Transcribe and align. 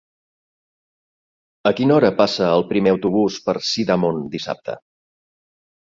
A 1.71 1.73
quina 1.79 1.95
hora 1.97 2.11
passa 2.23 2.47
el 2.55 2.65
primer 2.71 2.95
autobús 2.97 3.39
per 3.51 3.55
Sidamon 3.73 4.21
dissabte? 4.37 4.79